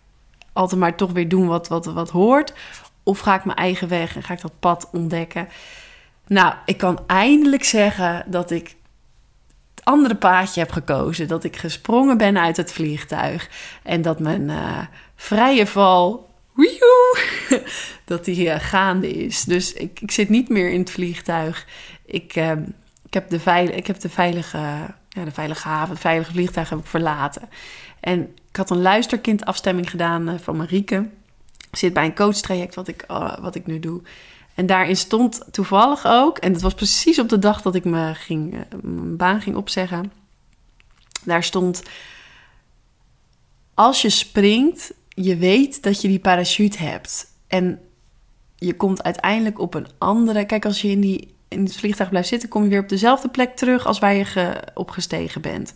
[0.53, 2.53] altijd maar toch weer doen wat, wat, wat hoort?
[3.03, 5.49] Of ga ik mijn eigen weg en ga ik dat pad ontdekken?
[6.27, 8.77] Nou, ik kan eindelijk zeggen dat ik
[9.75, 11.29] het andere paadje heb gekozen.
[11.29, 13.49] Dat ik gesprongen ben uit het vliegtuig.
[13.83, 14.79] En dat mijn uh,
[15.15, 17.19] vrije val, woehoe,
[18.05, 19.45] dat die uh, gaande is.
[19.45, 21.67] Dus ik, ik zit niet meer in het vliegtuig.
[22.07, 22.33] Ik,
[23.29, 27.49] veil, ik heb de veilige de veilige haven, het veilige vliegtuig heb ik verlaten.
[28.01, 31.09] En ik had een luisterkindafstemming gedaan uh, van Marieke.
[31.73, 34.03] Zit bij een coachtraject wat ik, uh, wat ik nu doe.
[34.55, 38.15] En daarin stond toevallig ook, en het was precies op de dag dat ik me
[38.15, 40.13] ging, uh, mijn baan ging opzeggen.
[41.25, 41.83] Daar stond:
[43.75, 47.27] Als je springt, je weet dat je die parachute hebt.
[47.47, 47.81] En
[48.57, 50.45] je komt uiteindelijk op een andere.
[50.45, 53.29] Kijk, als je in die in het vliegtuig blijft zitten, kom je weer op dezelfde
[53.29, 55.75] plek terug als waar je ge, opgestegen bent.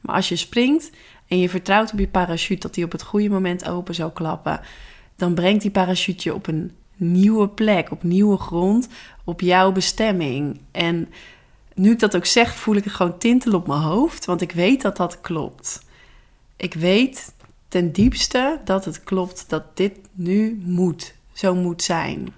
[0.00, 0.90] Maar als je springt
[1.26, 4.60] en je vertrouwt op je parachute dat die op het goede moment open zou klappen,
[5.16, 8.88] dan brengt die parachute je op een nieuwe plek, op nieuwe grond,
[9.24, 10.60] op jouw bestemming.
[10.70, 11.08] En
[11.74, 14.52] nu ik dat ook zeg, voel ik het gewoon tintel op mijn hoofd, want ik
[14.52, 15.82] weet dat dat klopt.
[16.56, 17.32] Ik weet
[17.68, 22.28] ten diepste dat het klopt dat dit nu moet, zo moet zijn.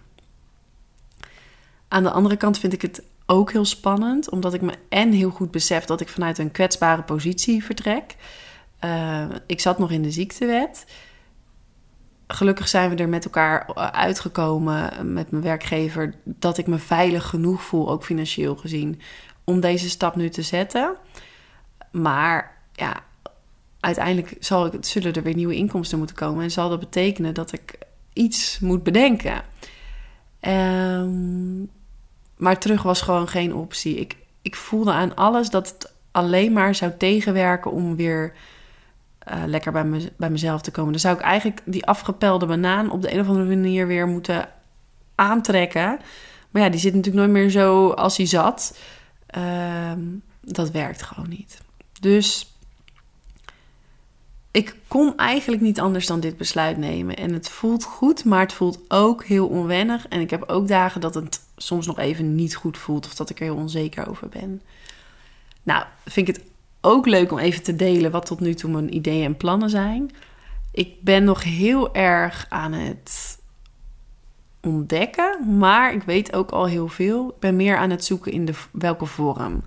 [1.91, 5.31] Aan de andere kant vind ik het ook heel spannend, omdat ik me en heel
[5.31, 8.17] goed besef dat ik vanuit een kwetsbare positie vertrek.
[8.85, 10.87] Uh, ik zat nog in de ziektewet.
[12.27, 17.63] Gelukkig zijn we er met elkaar uitgekomen met mijn werkgever dat ik me veilig genoeg
[17.63, 19.01] voel, ook financieel gezien,
[19.45, 20.97] om deze stap nu te zetten.
[21.93, 23.05] Maar ja,
[23.81, 27.53] uiteindelijk zal ik, zullen er weer nieuwe inkomsten moeten komen en zal dat betekenen dat
[27.53, 27.79] ik
[28.13, 29.43] iets moet bedenken.
[30.41, 31.71] Um,
[32.41, 33.97] maar terug was gewoon geen optie.
[33.97, 38.33] Ik, ik voelde aan alles dat het alleen maar zou tegenwerken om weer
[39.29, 40.91] uh, lekker bij, me, bij mezelf te komen.
[40.91, 44.49] Dan zou ik eigenlijk die afgepelde banaan op de een of andere manier weer moeten
[45.15, 45.99] aantrekken.
[46.51, 48.79] Maar ja, die zit natuurlijk nooit meer zo als hij zat.
[49.37, 49.93] Uh,
[50.41, 51.61] dat werkt gewoon niet.
[52.01, 52.55] Dus
[54.51, 57.17] ik kon eigenlijk niet anders dan dit besluit nemen.
[57.17, 60.09] En het voelt goed, maar het voelt ook heel onwennig.
[60.09, 63.31] En ik heb ook dagen dat het soms nog even niet goed voelt of dat
[63.31, 64.63] ik er heel onzeker over ben.
[65.63, 66.45] Nou, vind ik het
[66.81, 70.11] ook leuk om even te delen wat tot nu toe mijn ideeën en plannen zijn.
[70.73, 73.39] Ik ben nog heel erg aan het
[74.61, 77.29] ontdekken, maar ik weet ook al heel veel.
[77.29, 79.63] Ik ben meer aan het zoeken in de, welke vorm.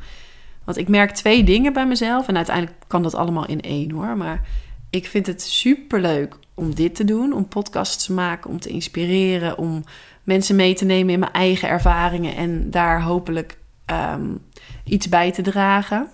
[0.64, 4.18] Want ik merk twee dingen bij mezelf en uiteindelijk kan dat allemaal in één hoor.
[4.18, 4.48] Maar
[4.90, 8.70] ik vind het super leuk om dit te doen, om podcasts te maken, om te
[8.70, 9.84] inspireren, om
[10.24, 14.42] mensen mee te nemen in mijn eigen ervaringen en daar hopelijk um,
[14.84, 16.10] iets bij te dragen.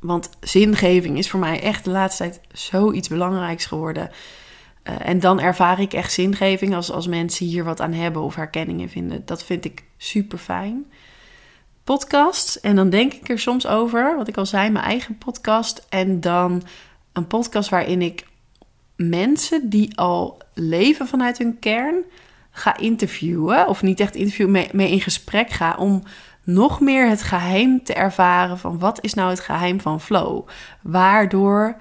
[0.00, 4.10] Want zingeving is voor mij echt de laatste tijd zoiets belangrijks geworden.
[4.84, 8.34] Uh, en dan ervaar ik echt zingeving als, als mensen hier wat aan hebben of
[8.34, 9.22] herkenningen vinden.
[9.24, 10.86] Dat vind ik super fijn.
[11.84, 15.86] Podcasts, en dan denk ik er soms over, wat ik al zei, mijn eigen podcast.
[15.88, 16.62] En dan
[17.12, 18.26] een podcast waarin ik
[18.96, 21.94] mensen die al leven vanuit hun kern
[22.56, 23.68] ga interviewen.
[23.68, 26.02] Of niet echt interviewen, mee, mee in gesprek ga om
[26.44, 30.48] nog meer het geheim te ervaren van wat is nou het geheim van flow?
[30.82, 31.76] Waardoor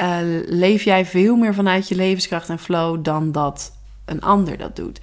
[0.00, 4.76] uh, leef jij veel meer vanuit je levenskracht en flow dan dat een ander dat
[4.76, 5.00] doet.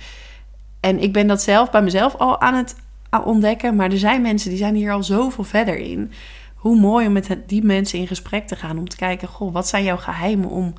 [0.79, 2.75] En ik ben dat zelf bij mezelf al aan het
[3.23, 6.11] ontdekken, maar er zijn mensen die zijn hier al zoveel verder in
[6.55, 8.77] hoe mooi om met die mensen in gesprek te gaan.
[8.77, 10.73] Om te kijken, goh, wat zijn jouw geheimen om,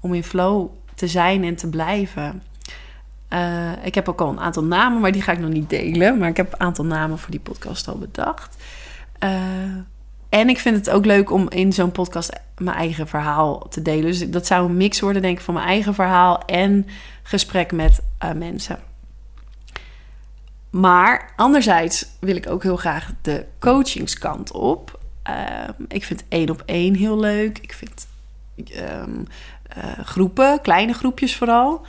[0.00, 2.42] om in flow te zijn en te blijven?
[3.32, 6.18] Uh, ik heb ook al een aantal namen, maar die ga ik nog niet delen.
[6.18, 8.56] Maar ik heb een aantal namen voor die podcast al bedacht.
[9.24, 9.30] Uh,
[10.28, 14.02] en ik vind het ook leuk om in zo'n podcast mijn eigen verhaal te delen.
[14.02, 16.86] Dus dat zou een mix worden, denk ik, van mijn eigen verhaal en
[17.22, 18.78] gesprek met uh, mensen.
[20.70, 25.00] Maar anderzijds wil ik ook heel graag de coachingskant op.
[25.88, 27.58] Ik vind één op één heel leuk.
[27.58, 28.06] Ik vind
[28.56, 29.02] uh,
[30.04, 31.86] groepen, kleine groepjes vooral.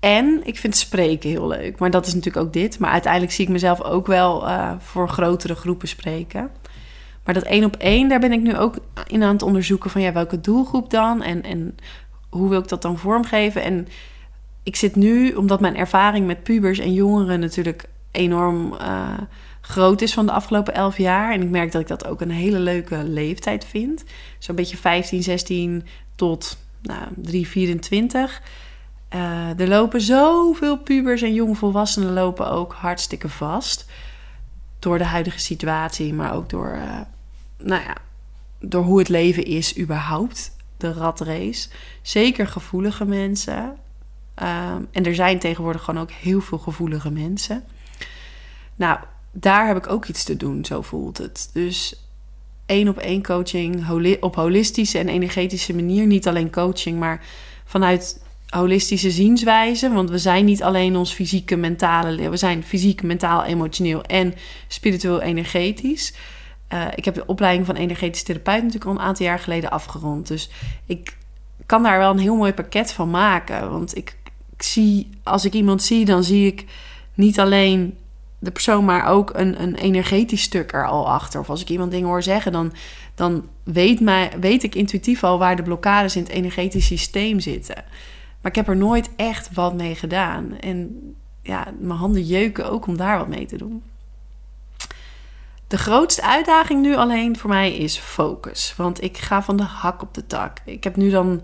[0.00, 1.78] En ik vind spreken heel leuk.
[1.78, 2.78] Maar dat is natuurlijk ook dit.
[2.78, 6.50] Maar uiteindelijk zie ik mezelf ook wel uh, voor grotere groepen spreken.
[7.24, 10.00] Maar dat één op één, daar ben ik nu ook in aan het onderzoeken van
[10.00, 11.22] ja, welke doelgroep dan?
[11.22, 11.76] En, en
[12.28, 13.62] hoe wil ik dat dan vormgeven?
[13.62, 13.88] En
[14.62, 19.18] ik zit nu, omdat mijn ervaring met pubers en jongeren natuurlijk enorm uh,
[19.60, 21.32] groot is van de afgelopen elf jaar.
[21.32, 24.04] En ik merk dat ik dat ook een hele leuke leeftijd vind.
[24.38, 25.84] Zo'n beetje 15, 16
[26.14, 28.42] tot nou, 3, 24.
[29.14, 33.86] Uh, er lopen zoveel pubers en jongvolwassenen lopen ook hartstikke vast.
[34.78, 37.00] Door de huidige situatie, maar ook door, uh,
[37.58, 37.96] nou ja,
[38.60, 40.56] door hoe het leven is überhaupt.
[40.76, 41.68] De ratrace.
[42.02, 43.76] Zeker gevoelige mensen.
[44.42, 47.64] Um, en er zijn tegenwoordig gewoon ook heel veel gevoelige mensen.
[48.76, 48.98] Nou,
[49.32, 51.50] daar heb ik ook iets te doen, zo voelt het.
[51.52, 52.04] Dus
[52.66, 53.88] één op één coaching
[54.20, 56.06] op holistische en energetische manier.
[56.06, 57.24] Niet alleen coaching, maar
[57.64, 59.90] vanuit holistische zienswijze.
[59.92, 62.30] Want we zijn niet alleen ons fysieke, mentale...
[62.30, 64.34] We zijn fysiek, mentaal, emotioneel en
[64.68, 66.14] spiritueel energetisch.
[66.72, 70.26] Uh, ik heb de opleiding van energetisch therapeut natuurlijk al een aantal jaar geleden afgerond.
[70.26, 70.50] Dus
[70.86, 71.16] ik
[71.66, 73.70] kan daar wel een heel mooi pakket van maken.
[73.70, 74.16] Want ik,
[74.56, 76.64] ik zie, als ik iemand zie, dan zie ik
[77.14, 77.96] niet alleen
[78.38, 81.40] de persoon, maar ook een, een energetisch stuk er al achter.
[81.40, 82.72] Of als ik iemand dingen hoor zeggen, dan,
[83.14, 87.84] dan weet, mij, weet ik intuïtief al waar de blokkades in het energetisch systeem zitten.
[88.40, 90.58] Maar ik heb er nooit echt wat mee gedaan.
[90.58, 90.98] En
[91.42, 93.82] ja, mijn handen jeuken ook om daar wat mee te doen.
[95.66, 98.74] De grootste uitdaging nu alleen voor mij is focus.
[98.76, 100.58] Want ik ga van de hak op de tak.
[100.64, 101.42] Ik heb nu dan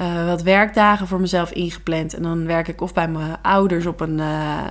[0.00, 2.14] uh, wat werkdagen voor mezelf ingepland.
[2.14, 4.64] En dan werk ik of bij mijn ouders op een, uh,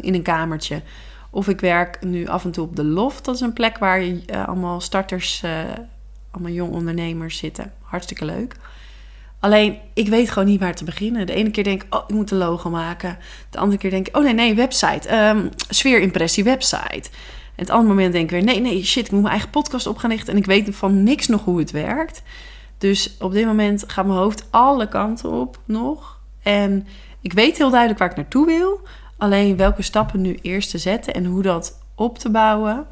[0.00, 0.82] in een kamertje.
[1.30, 3.24] Of ik werk nu af en toe op de Loft.
[3.24, 4.04] Dat is een plek waar
[4.46, 5.44] allemaal starters,
[6.30, 7.72] allemaal jong ondernemers zitten.
[7.80, 8.56] Hartstikke leuk.
[9.42, 11.26] Alleen, ik weet gewoon niet waar te beginnen.
[11.26, 13.18] De ene keer denk ik, oh, ik moet een logo maken.
[13.50, 15.16] De andere keer denk ik, oh nee, nee, website.
[15.16, 17.10] Um, sfeerimpressie website.
[17.54, 19.86] En het andere moment denk ik weer, nee, nee, shit, ik moet mijn eigen podcast
[19.86, 20.32] op gaan richten.
[20.32, 22.22] En ik weet van niks nog hoe het werkt.
[22.78, 26.20] Dus op dit moment gaat mijn hoofd alle kanten op nog.
[26.42, 26.86] En
[27.20, 28.80] ik weet heel duidelijk waar ik naartoe wil.
[29.16, 32.86] Alleen welke stappen nu eerst te zetten en hoe dat op te bouwen.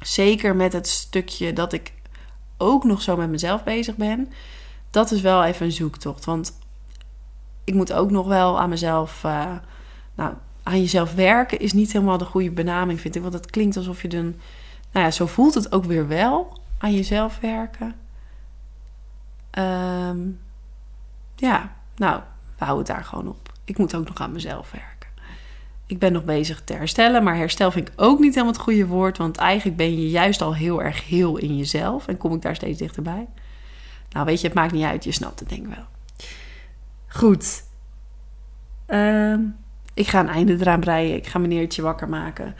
[0.00, 1.92] Zeker met het stukje dat ik
[2.58, 4.28] ook nog zo met mezelf bezig ben.
[4.94, 6.24] Dat is wel even een zoektocht.
[6.24, 6.58] Want
[7.64, 9.22] ik moet ook nog wel aan mezelf.
[9.24, 9.52] Uh,
[10.14, 13.22] nou, aan jezelf werken is niet helemaal de goede benaming, vind ik.
[13.22, 14.34] Want het klinkt alsof je dan.
[14.92, 16.58] Nou ja, zo voelt het ook weer wel.
[16.78, 17.94] Aan jezelf werken.
[19.58, 20.40] Um,
[21.36, 22.20] ja, nou,
[22.58, 23.52] we houden het daar gewoon op.
[23.64, 25.10] Ik moet ook nog aan mezelf werken.
[25.86, 28.86] Ik ben nog bezig te herstellen, maar herstel vind ik ook niet helemaal het goede
[28.86, 29.18] woord.
[29.18, 32.06] Want eigenlijk ben je juist al heel erg heel in jezelf.
[32.08, 33.26] En kom ik daar steeds dichterbij.
[34.14, 35.04] Nou, weet je, het maakt niet uit.
[35.04, 35.86] Je snapt het denk ik wel.
[37.08, 37.62] Goed.
[38.88, 39.56] Um,
[39.94, 41.16] ik ga een einde eraan breien.
[41.16, 42.54] Ik ga meneertje wakker maken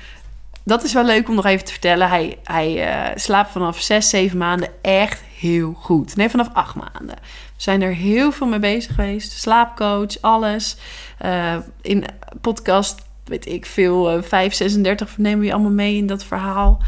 [0.65, 2.09] dat is wel leuk om nog even te vertellen.
[2.09, 6.17] Hij, hij uh, slaapt vanaf 6, 7 maanden echt heel goed.
[6.17, 7.17] Nee, vanaf 8 maanden.
[7.57, 9.33] We zijn er heel veel mee bezig geweest.
[9.33, 10.77] Slaapcoach, alles.
[11.25, 12.05] Uh, in
[12.41, 16.83] podcast, weet ik veel, uh, 5, 36 nemen we je allemaal mee in dat verhaal.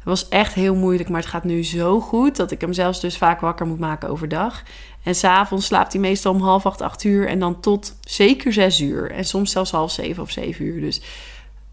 [0.00, 3.00] Het was echt heel moeilijk, maar het gaat nu zo goed dat ik hem zelfs
[3.00, 4.62] dus vaak wakker moet maken overdag.
[5.02, 8.80] En s'avonds slaapt hij meestal om half acht, acht uur en dan tot zeker zes
[8.80, 9.10] uur.
[9.10, 10.80] En soms zelfs half zeven of zeven uur.
[10.80, 11.00] Dus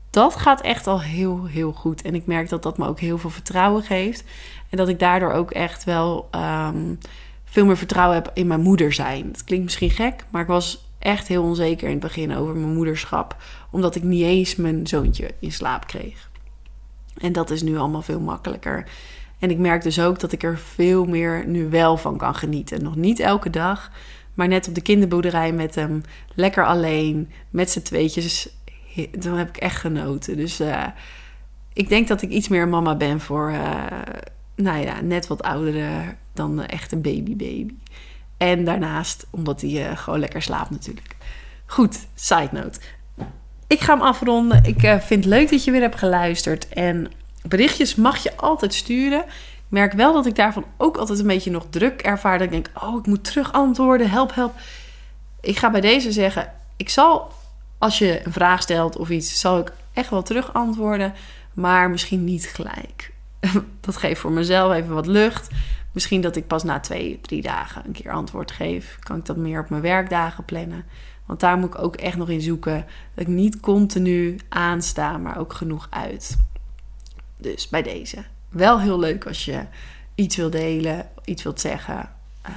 [0.09, 2.01] dat gaat echt al heel, heel goed.
[2.01, 4.23] En ik merk dat dat me ook heel veel vertrouwen geeft.
[4.69, 6.95] En dat ik daardoor ook echt wel ehm,
[7.45, 9.27] veel meer vertrouwen heb in mijn moeder zijn.
[9.27, 12.73] Het klinkt misschien gek, maar ik was echt heel onzeker in het begin over mijn
[12.73, 13.35] moederschap.
[13.71, 16.29] Omdat ik niet eens mijn zoontje in slaap kreeg.
[17.19, 18.85] En dat is nu allemaal veel makkelijker.
[19.39, 22.83] En ik merk dus ook dat ik er veel meer nu wel van kan genieten.
[22.83, 23.91] Nog niet elke dag,
[24.33, 26.01] maar net op de kinderboerderij met hem.
[26.35, 28.49] Lekker alleen, met z'n tweetjes
[29.19, 30.37] dan heb ik echt genoten.
[30.37, 30.85] Dus uh,
[31.73, 33.85] ik denk dat ik iets meer mama ben voor, uh,
[34.55, 37.73] nou ja, net wat oudere dan echt een baby baby.
[38.37, 41.15] En daarnaast, omdat hij uh, gewoon lekker slaapt natuurlijk.
[41.65, 42.79] Goed, side note.
[43.67, 44.63] Ik ga hem afronden.
[44.63, 46.67] Ik vind het leuk dat je weer hebt geluisterd.
[46.69, 49.19] En berichtjes mag je altijd sturen.
[49.19, 52.37] Ik merk wel dat ik daarvan ook altijd een beetje nog druk ervaar.
[52.37, 54.09] Dat ik denk, oh, ik moet terug antwoorden.
[54.09, 54.53] Help, help.
[55.41, 57.31] Ik ga bij deze zeggen, ik zal
[57.77, 61.13] als je een vraag stelt of iets, zal ik echt wel terug antwoorden,
[61.53, 63.13] maar misschien niet gelijk.
[63.81, 65.47] Dat geeft voor mezelf even wat lucht.
[65.91, 68.97] Misschien dat ik pas na twee, drie dagen een keer antwoord geef.
[68.99, 70.85] Kan ik dat meer op mijn werkdagen plannen?
[71.27, 72.85] Want daar moet ik ook echt nog in zoeken.
[73.13, 76.37] Dat ik niet continu aansta, maar ook genoeg uit.
[77.37, 78.23] Dus bij deze.
[78.49, 79.61] Wel heel leuk als je
[80.15, 82.09] iets wilt delen, iets wilt zeggen,
[82.49, 82.53] uh,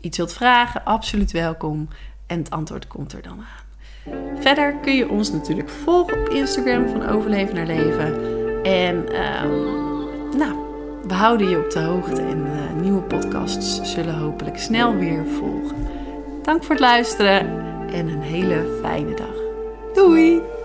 [0.00, 0.84] iets wilt vragen.
[0.84, 1.88] Absoluut welkom.
[2.26, 3.68] En het antwoord komt er dan aan.
[4.40, 8.14] Verder kun je ons natuurlijk volgen op Instagram van Overleven naar Leven.
[8.64, 10.68] En um, nou,
[11.06, 15.76] We houden je op de hoogte en uh, nieuwe podcasts zullen hopelijk snel weer volgen.
[16.42, 17.46] Dank voor het luisteren
[17.92, 19.36] en een hele fijne dag.
[19.94, 20.59] Doei!